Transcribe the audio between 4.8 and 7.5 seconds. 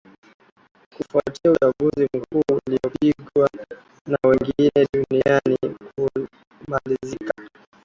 duniani kumalizika